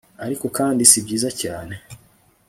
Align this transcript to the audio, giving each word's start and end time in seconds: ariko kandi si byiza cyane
ariko 0.25 0.45
kandi 0.57 0.81
si 0.91 0.99
byiza 1.05 1.29
cyane 1.41 1.75